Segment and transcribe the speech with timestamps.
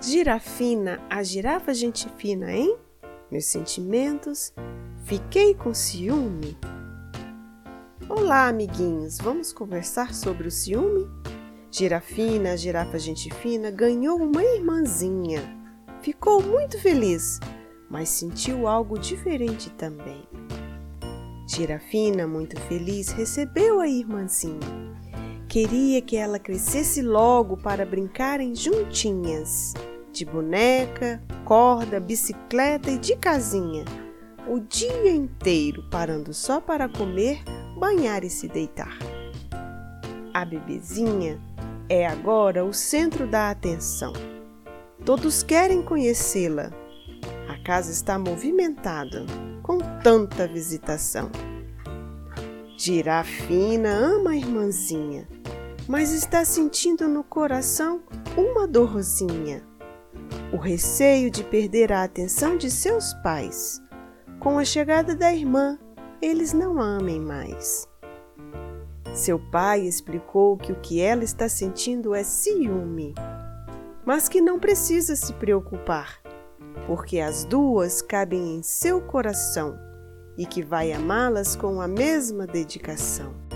[0.00, 2.78] Girafina, a girafa gente fina, hein?
[3.32, 4.54] Meus sentimentos,
[5.04, 6.56] fiquei com ciúme.
[8.08, 11.04] Olá, amiguinhos, vamos conversar sobre o ciúme?
[11.68, 15.42] Girafina, a girafa gente fina, ganhou uma irmãzinha.
[16.00, 17.40] Ficou muito feliz,
[17.90, 20.22] mas sentiu algo diferente também.
[21.48, 24.97] Girafina, muito feliz, recebeu a irmãzinha.
[25.48, 29.72] Queria que ela crescesse logo para brincarem juntinhas
[30.12, 33.86] de boneca, corda, bicicleta e de casinha,
[34.46, 37.42] o dia inteiro parando só para comer,
[37.78, 38.98] banhar e se deitar.
[40.34, 41.40] A bebezinha
[41.88, 44.12] é agora o centro da atenção.
[45.02, 46.70] Todos querem conhecê-la.
[47.48, 49.24] A casa está movimentada
[49.62, 51.30] com tanta visitação.
[52.76, 55.26] Girafina ama a irmãzinha,
[55.88, 58.02] mas está sentindo no coração
[58.36, 59.66] uma dorzinha
[60.52, 63.82] o receio de perder a atenção de seus pais.
[64.40, 65.78] Com a chegada da irmã,
[66.22, 67.88] eles não amem mais.
[69.12, 73.14] Seu pai explicou que o que ela está sentindo é ciúme,
[74.06, 76.20] mas que não precisa se preocupar,
[76.86, 79.78] porque as duas cabem em seu coração
[80.36, 83.47] e que vai amá-las com a mesma dedicação.